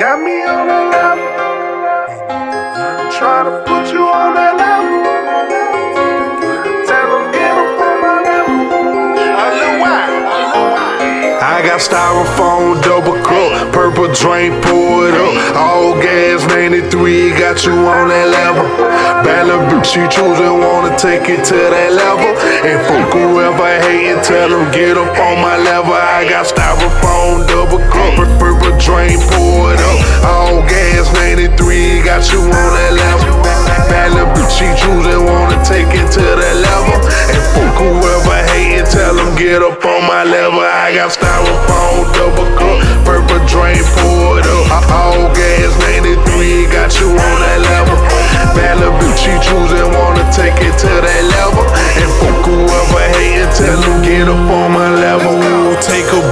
got 0.00 0.18
me 0.18 0.42
on 0.44 0.66
that 0.66 0.88
level. 0.96 1.28
Try 3.12 3.44
to 3.44 3.62
put 3.66 3.92
you 3.92 4.08
on 4.08 4.32
that 4.32 4.56
level. 4.56 4.69
Styrofoam 11.80 12.82
double 12.82 13.16
cup, 13.24 13.72
purple 13.72 14.12
drink, 14.12 14.52
pour 14.64 15.08
it 15.08 15.16
up. 15.16 15.56
All 15.56 15.94
gas 15.96 16.44
93, 16.46 17.32
got 17.40 17.64
you 17.64 17.72
on 17.72 18.08
that 18.08 18.28
level. 18.28 18.68
Malibu, 19.24 19.80
she 19.84 20.04
choosing, 20.12 20.60
wanna 20.60 20.92
take 21.00 21.28
it 21.32 21.42
to 21.48 21.56
that 21.56 21.92
level. 21.96 22.30
And 22.68 22.78
fuck 22.84 23.12
whoever 23.16 23.80
hating, 23.80 24.22
tell 24.22 24.50
them 24.50 24.70
get 24.70 24.96
up 25.00 25.16
on 25.16 25.40
my 25.40 25.56
level. 25.56 25.96
I 25.96 26.28
got 26.28 26.44
styrofoam 26.46 27.48
double 27.48 27.80
cup, 27.88 28.28
purple 28.38 28.76
drink, 28.76 29.16
pour 29.32 29.72
it 29.72 29.80
up. 29.80 29.98
All 30.28 30.59
get 39.50 39.62
up 39.66 39.82
on 39.84 40.06
my 40.06 40.22
level. 40.22 40.62
I 40.62 40.94
got 40.94 41.10
styrofoam 41.10 42.06
double 42.14 42.46
cup, 42.54 42.78
purple 43.02 43.42
drain, 43.50 43.82
pour 43.98 44.38
it 44.38 44.46
up. 44.46 44.86
All 44.94 45.26
gas 45.34 45.74
93, 45.90 46.70
got 46.70 46.94
you 47.02 47.10
on 47.10 47.36
that 47.42 47.58
level. 47.66 47.98
Malibu, 48.54 49.10
she 49.18 49.34
choosing, 49.42 49.90
wanna 49.98 50.22
take 50.30 50.54
it 50.62 50.74
to 50.86 50.92
that 51.02 51.24
level. 51.34 51.66
And 51.98 52.10
fuck 52.22 52.46
whoever 52.46 53.02
hating, 53.18 53.50
tell 53.58 53.74
them 53.82 53.98
get 54.06 54.30
up 54.30 54.38
on 54.38 54.70
my 54.70 54.86
level. 54.94 55.34
Take 55.82 56.06
a 56.14 56.22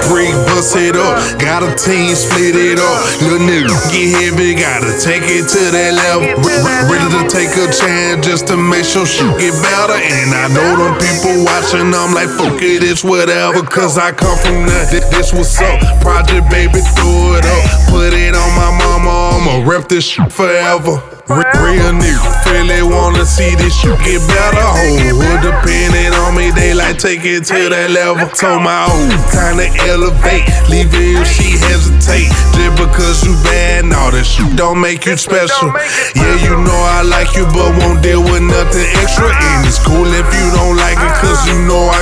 bust 0.59 0.75
it 0.77 0.97
up. 0.97 1.15
Got 1.39 1.62
a 1.62 1.71
team, 1.79 2.15
split 2.17 2.57
it 2.57 2.79
up. 2.79 2.98
Little 3.23 3.47
nigga, 3.47 3.71
get 3.95 4.11
heavy, 4.19 4.55
gotta 4.59 4.91
take 4.98 5.23
it 5.23 5.47
to 5.47 5.62
that 5.70 5.95
level. 5.95 6.34
Re- 6.42 6.62
re- 6.67 6.84
ready 6.91 7.09
to 7.15 7.23
take 7.31 7.55
a 7.55 7.70
chance 7.70 8.27
just 8.27 8.48
to 8.48 8.56
make 8.56 8.84
sure 8.84 9.06
shit 9.06 9.31
get 9.39 9.55
better. 9.62 9.95
And 9.95 10.34
I 10.34 10.50
know 10.50 10.70
them 10.75 10.95
people 10.98 11.47
watching, 11.47 11.95
I'm 11.95 12.11
like, 12.11 12.28
fuck 12.34 12.59
it, 12.59 12.83
it's 12.83 13.05
whatever. 13.05 13.62
Cause 13.62 13.98
I 13.98 14.11
come 14.11 14.37
from 14.39 14.67
nothing. 14.67 15.06
This 15.15 15.33
what's 15.33 15.61
up. 15.62 15.78
Project 16.03 16.50
baby, 16.50 16.83
throw 16.98 17.39
it 17.39 17.47
up. 17.47 17.65
Put 17.91 18.12
it 18.15 18.34
on 18.34 18.50
my 18.59 18.70
mama, 18.75 19.39
I'ma 19.39 19.70
rep 19.70 19.87
this 19.89 20.05
shit 20.05 20.33
forever. 20.33 21.17
Re- 21.29 21.45
Real 21.61 21.93
nigga, 21.93 22.25
really 22.48 22.81
wanna 22.81 23.27
see 23.27 23.55
this 23.55 23.77
shit 23.77 23.93
get 24.01 24.25
better. 24.33 24.65
Whole 24.65 25.21
hood 25.21 25.41
depending 25.45 26.15
on 26.25 26.34
me, 26.34 26.51
they 26.51 26.73
like 26.73 26.97
take 26.97 27.21
it 27.25 27.45
to 27.53 27.69
that 27.69 27.91
level. 27.93 28.25
Told 28.33 28.65
my 28.65 28.89
old 28.89 29.12
kinda 29.29 29.69
elevate, 29.93 30.49
leave 30.73 30.89
it 30.89 31.21
if 31.21 31.29
she 31.29 31.61
hesitate. 31.69 32.33
Just 32.56 32.81
because 32.81 33.21
you 33.29 33.37
bad, 33.45 33.84
no, 33.84 34.09
that 34.11 34.25
shit 34.25 34.56
don't 34.56 34.81
make 34.81 35.05
you 35.05 35.19
special. 35.21 35.69
Yeah, 36.17 36.34
you 36.49 36.56
know 36.65 36.81
I 36.97 37.05
like 37.05 37.37
you, 37.37 37.45
but 37.53 37.77
won't 37.77 38.01
deal 38.01 38.25
with 38.25 38.41
nothing 38.41 38.89
extra. 39.05 39.29
And 39.29 39.67
it's 39.69 39.77
cool 39.84 40.09
if 40.09 40.25
you 40.33 40.47
don't 40.56 40.81
like 40.81 40.97
it, 40.97 41.12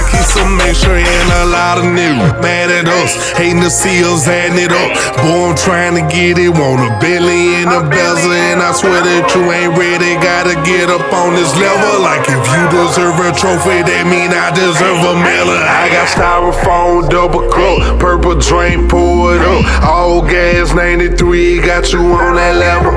you 0.07 0.19
know 0.19 0.23
I 0.23 0.23
keep 0.23 0.27
some 0.27 0.57
a 0.57 1.47
lot 1.47 1.79
of 1.79 1.85
niggas 1.85 2.41
mad 2.43 2.71
at 2.71 2.89
us, 2.89 3.33
hating 3.37 3.61
to 3.62 3.71
see 3.71 4.05
us 4.05 4.27
adding 4.27 4.59
it 4.59 4.73
up. 4.73 4.91
Boy, 5.23 5.51
I'm 5.51 5.57
trying 5.57 5.95
to 5.95 6.05
get 6.13 6.39
it, 6.39 6.51
want 6.51 6.81
a 6.81 6.91
billion 7.01 7.69
a 7.69 7.83
bezel, 7.89 8.33
and 8.33 8.63
I 8.63 8.73
swear 8.73 9.03
that 9.03 9.35
you 9.35 9.43
ain't 9.51 9.77
ready. 9.77 10.15
Gotta 10.23 10.55
get 10.63 10.91
up 10.91 11.07
on 11.13 11.35
this 11.35 11.53
level. 11.59 12.03
Like 12.03 12.27
if 12.29 12.43
you 12.55 12.63
deserve 12.71 13.19
a 13.21 13.33
trophy, 13.35 13.83
that 13.83 14.05
mean 14.07 14.31
I 14.33 14.51
deserve 14.55 15.01
a 15.03 15.15
medal. 15.19 15.59
Styrofoam 16.07 17.09
double 17.11 17.49
cup, 17.51 17.99
purple 18.01 18.39
drink, 18.39 18.89
pour 18.89 19.35
it 19.35 19.43
up. 19.43 19.83
All 19.85 20.23
gas 20.23 20.73
93, 20.73 21.61
got 21.61 21.93
you 21.93 22.01
on 22.01 22.37
that 22.37 22.57
level. 22.57 22.93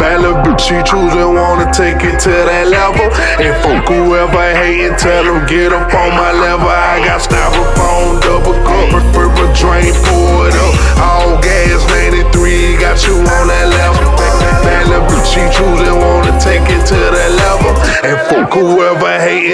Malibu, 0.00 0.58
she 0.58 0.80
choosing, 0.82 1.34
wanna 1.34 1.70
take 1.72 2.02
it 2.02 2.18
to 2.20 2.30
that 2.30 2.68
level. 2.68 3.10
And 3.42 3.54
fuck 3.62 3.88
whoever 3.88 4.54
hating, 4.54 4.96
tell 4.96 5.24
them 5.24 5.46
get 5.46 5.72
up 5.72 5.92
on 5.92 6.10
my 6.14 6.32
level. 6.32 6.68
I 6.68 7.04
got 7.04 7.20
styrofoam 7.20 8.22
double 8.22 8.54
cup, 8.64 9.03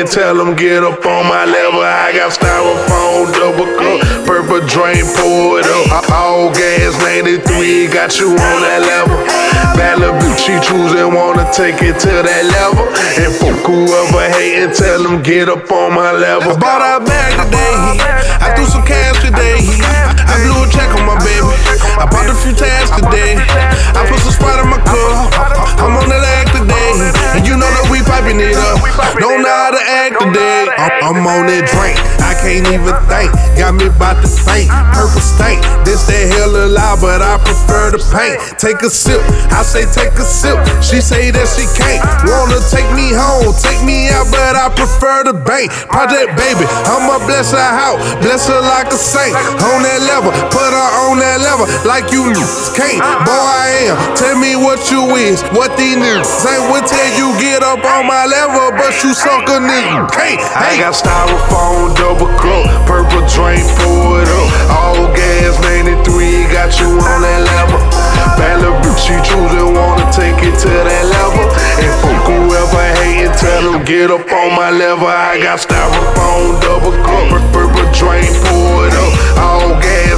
hating, 0.00 0.12
tell 0.12 0.36
them 0.36 0.56
get 0.56 0.82
up 0.82 1.04
on 1.04 1.26
my 1.26 1.44
level. 1.44 1.80
I 1.80 2.12
got 2.12 2.32
styrofoam 2.32 3.32
double 3.32 3.66
cup, 3.76 4.26
purple 4.26 4.60
drain, 4.66 4.96
it 4.96 5.66
up. 5.66 6.10
All 6.10 6.50
gas 6.52 6.96
93, 7.02 7.88
got 7.88 8.18
you 8.18 8.30
on 8.30 8.58
that 8.62 8.82
level. 8.84 9.16
Malibu, 9.76 10.28
she 10.36 10.56
choosing, 10.60 11.14
wanna 11.14 11.48
take 11.52 11.82
it 11.82 11.98
to 12.00 12.12
that 12.22 12.44
level. 12.52 12.84
And 13.16 13.32
fuck 13.36 13.64
whoever 13.66 14.28
hating, 14.36 14.74
tell 14.74 15.02
them 15.02 15.22
get 15.22 15.48
up 15.48 15.70
on 15.70 15.94
my 15.94 16.12
level. 16.12 16.52
I 16.52 16.58
bought 16.58 16.82
a 16.82 17.04
bag 17.04 17.32
today. 17.44 18.20
I 18.40 18.54
threw 18.56 18.66
some 18.66 18.84
cash 18.84 19.20
today. 19.24 19.60
I 19.60 20.34
blew 20.44 20.64
a 20.64 20.66
check 20.70 20.90
on 20.96 21.04
my 21.06 21.18
baby. 21.20 21.52
I 22.00 22.06
bought 22.08 22.28
a 22.28 22.34
few 22.34 22.52
tags 22.52 22.90
today. 22.92 23.36
I 23.36 24.06
put 24.08 24.20
some 24.20 24.32
Sprite 24.32 24.60
in 24.62 24.68
my 24.70 24.80
cup. 24.84 25.32
I'm 25.80 25.96
on 25.96 26.08
the 26.08 26.18
leg 26.18 26.46
today. 26.54 26.92
And 27.36 27.46
you 27.46 27.56
know 27.56 27.68
that 27.68 27.88
we 27.90 28.02
piping 28.02 28.40
it 28.40 28.56
up. 28.56 28.69
I'm, 31.20 31.28
on 31.28 31.52
that 31.52 31.68
drink. 31.68 32.00
I 32.24 32.32
can't 32.40 32.64
even 32.64 32.96
think. 33.04 33.28
Got 33.60 33.76
me 33.76 33.92
about 33.92 34.24
to 34.24 34.30
faint. 34.30 34.72
Purple 34.96 35.20
stank. 35.20 35.60
This 35.84 36.08
that 36.08 36.32
hell 36.32 36.56
loud, 36.56 37.04
but 37.04 37.20
I 37.20 37.36
prefer 37.44 37.92
the 37.92 38.00
paint. 38.08 38.40
Take 38.56 38.80
a 38.80 38.88
sip. 38.88 39.20
I 39.52 39.60
say 39.60 39.84
take 39.92 40.16
a 40.16 40.24
sip. 40.24 40.56
She 40.80 41.04
say 41.04 41.28
that 41.28 41.44
she 41.44 41.68
can't. 41.76 42.00
Wanna 42.24 42.56
take 42.72 42.88
me 42.96 43.12
home, 43.12 43.52
take 43.60 43.84
me 43.84 44.08
out, 44.08 44.32
but 44.32 44.56
I 44.56 44.72
prefer 44.72 45.28
the 45.28 45.36
bank. 45.36 45.68
Project 45.92 46.40
baby, 46.40 46.64
I'ma 46.88 47.20
bless 47.28 47.52
her 47.52 47.60
out, 47.60 48.00
bless 48.24 48.48
her 48.48 48.60
like 48.64 48.88
a 48.88 48.96
saint. 48.96 49.36
On 49.60 49.84
that 49.84 50.00
level, 50.08 50.32
put 50.48 50.72
her 50.72 50.90
on 51.04 51.20
that 51.20 51.44
level, 51.44 51.68
like 51.84 52.08
you 52.08 52.32
can't. 52.72 53.00
Boy, 53.28 53.36
I 53.36 53.92
am. 53.92 53.96
Tell 54.16 54.40
me 54.40 54.56
what 54.56 54.88
you 54.88 55.04
is, 55.20 55.44
what 55.52 55.76
these 55.76 56.00
niggas 56.00 56.48
ain't. 56.48 56.64
Will 56.72 56.86
tell 56.88 57.10
you 57.20 57.28
get 57.36 57.60
up 57.60 57.84
on 57.84 58.08
my 58.08 58.24
level, 58.24 58.72
but 58.72 58.96
you 59.04 59.12
suck 59.12 59.44
a 59.52 59.60
nigga 59.60 60.08
can't. 60.16 60.40
I 60.56 60.70
Hey, 60.70 60.78
got 60.78 60.94
styrofoam 61.10 61.90
double 61.98 62.30
cup, 62.38 62.86
purple 62.86 63.26
drain, 63.26 63.66
pour 63.82 64.22
it 64.22 64.30
up. 64.30 64.48
All 64.70 65.10
gas 65.10 65.58
93, 65.66 66.46
got 66.54 66.70
you 66.78 66.86
on 66.86 67.20
that 67.26 67.42
level. 67.50 67.80
Malibu, 68.38 68.94
she 68.94 69.18
choosing, 69.26 69.74
wanna 69.74 70.06
take 70.14 70.38
it 70.38 70.54
to 70.62 70.70
that 70.70 71.04
level. 71.10 71.44
And 71.82 71.92
fuck 71.98 72.22
whoever 72.30 72.86
hating, 73.02 73.34
tell 73.34 73.72
them 73.72 73.84
get 73.84 74.10
up 74.10 74.30
on 74.30 74.54
my 74.54 74.70
level. 74.70 75.08
I 75.08 75.42
got 75.42 75.58
styrofoam 75.58 76.62
double 76.62 76.94
cup, 77.02 77.28
purple 77.50 77.90
drain, 77.90 78.30
pour 78.46 78.86
it 78.86 78.94
up. 78.94 79.12
All 79.38 79.70
gas 79.82 80.09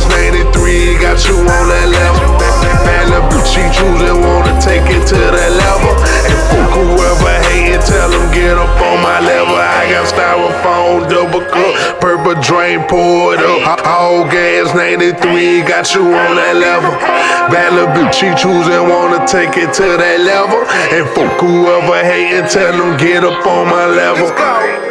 styrofoam 10.93 11.09
double 11.09 11.41
cup, 11.41 12.01
purple 12.01 12.41
drain, 12.43 12.81
pour 12.89 13.35
it 13.35 13.41
up. 13.41 13.85
All 13.87 14.25
gas 14.25 14.75
93, 14.75 15.63
got 15.63 15.95
you 15.95 16.03
on 16.03 16.37
that 16.37 16.57
level. 16.57 16.93
Malibu, 17.51 18.13
she 18.13 18.29
choosing, 18.41 18.89
wanna 18.89 19.27
take 19.27 19.57
it 19.57 19.73
to 19.75 19.97
that 19.97 20.21
level. 20.21 20.61
And 20.93 21.09
fuck 21.15 21.41
whoever 21.41 22.05
hating, 22.05 22.49
tell 22.49 22.77
them 22.77 22.97
get 22.99 23.25
up 23.25 23.47
on 23.47 23.67
my 23.69 23.87
level. 23.87 24.82